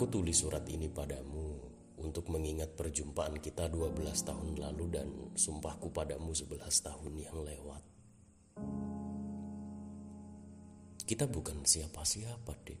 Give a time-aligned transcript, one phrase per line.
[0.00, 1.60] Aku tulis surat ini padamu
[2.00, 7.84] untuk mengingat perjumpaan kita 12 tahun lalu dan sumpahku padamu 11 tahun yang lewat.
[11.04, 12.80] Kita bukan siapa-siapa, Dek.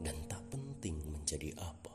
[0.00, 1.92] Dan tak penting menjadi apa.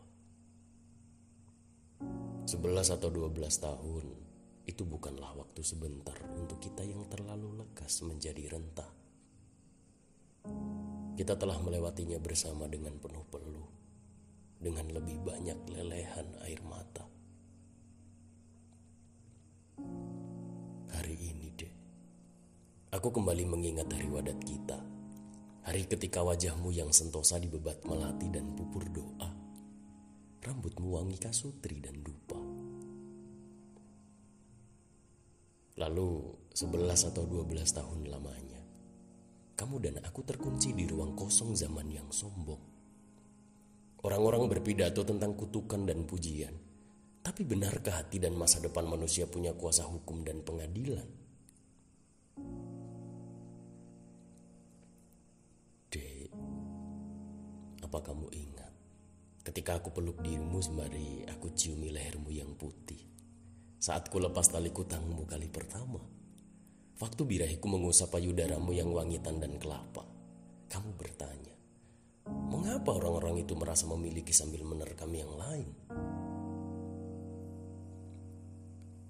[2.45, 4.05] 11 atau 12 tahun
[4.69, 8.93] itu bukanlah waktu sebentar untuk kita yang terlalu lekas menjadi rentah.
[11.17, 13.86] Kita telah melewatinya bersama dengan penuh peluh,
[14.57, 17.05] dengan lebih banyak lelehan air mata.
[20.97, 21.73] Hari ini, deh,
[22.89, 24.81] aku kembali mengingat hari wadat kita.
[25.67, 29.29] Hari ketika wajahmu yang sentosa dibebat melati dan pupur doa.
[30.41, 32.39] Rambutmu wangi kasutri dan dupa.
[35.77, 36.09] Lalu
[36.55, 38.61] 11 atau 12 tahun lamanya,
[39.53, 42.76] kamu dan aku terkunci di ruang kosong zaman yang sombong.
[44.07, 46.55] Orang-orang berpidato tentang kutukan dan pujian.
[47.19, 51.03] Tapi benarkah hati dan masa depan manusia punya kuasa hukum dan pengadilan?
[55.91, 56.31] Dek,
[57.83, 58.71] apa kamu ingat
[59.43, 63.03] ketika aku peluk dirimu sembari aku ciumi lehermu yang putih?
[63.75, 65.99] Saat ku lepas tali kutangmu kali pertama,
[67.03, 70.07] waktu birahiku mengusap payudaramu yang wangitan dan kelapa,
[70.71, 71.16] kamu bertanya,
[72.87, 75.67] mengapa orang-orang itu merasa memiliki sambil menerkam yang lain?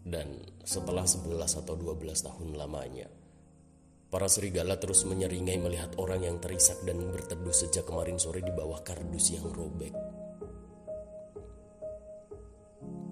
[0.02, 3.06] Dan setelah 11 atau 12 tahun lamanya,
[4.08, 8.80] Para serigala terus menyeringai melihat orang yang terisak dan berteduh sejak kemarin sore di bawah
[8.80, 9.92] kardus yang robek.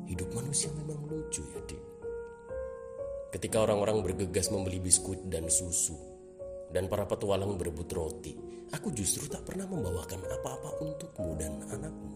[0.08, 1.84] Hidup manusia memang lucu ya, Dik.
[3.36, 6.15] Ketika orang-orang bergegas membeli biskuit dan susu,
[6.74, 8.34] dan para petualang berebut roti,
[8.74, 12.14] aku justru tak pernah membawakan apa-apa untukmu dan anakmu.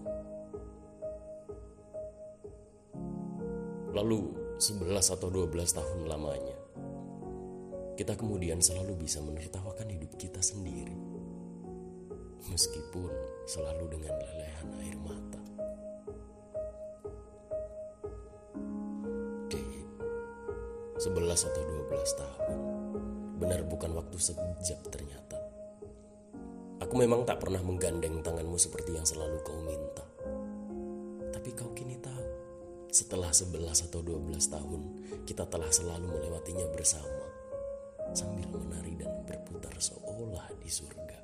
[3.94, 4.20] Lalu
[4.62, 6.58] 11 atau 12 tahun lamanya,
[8.00, 10.96] kita kemudian selalu bisa menertawakan hidup kita sendiri.
[12.48, 13.12] Meskipun
[13.44, 15.42] selalu dengan lelehan air mata.
[19.52, 19.68] Dek,
[20.96, 22.79] 11 atau 12 tahun.
[23.40, 25.40] Benar bukan waktu sejak ternyata.
[26.84, 30.04] Aku memang tak pernah menggandeng tanganmu seperti yang selalu kau minta.
[31.32, 32.28] Tapi kau kini tahu,
[32.92, 34.82] setelah 11 atau 12 tahun,
[35.24, 37.26] kita telah selalu melewatinya bersama
[38.12, 41.20] sambil menari dan berputar seolah di surga.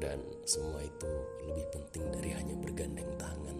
[0.00, 1.10] Dan semua itu
[1.46, 3.53] lebih penting dari hanya bergandeng tangan.